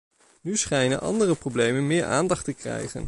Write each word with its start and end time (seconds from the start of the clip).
Nu 0.41 0.57
schijnen 0.57 0.99
andere 0.99 1.35
problemen 1.35 1.87
meer 1.87 2.05
aandacht 2.05 2.43
te 2.45 2.53
krijgen. 2.53 2.99